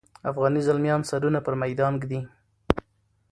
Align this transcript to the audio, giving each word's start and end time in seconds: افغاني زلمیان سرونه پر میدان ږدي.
افغاني 0.31 0.61
زلمیان 0.67 1.01
سرونه 1.09 1.39
پر 1.45 1.53
میدان 1.61 1.93
ږدي. 2.01 2.21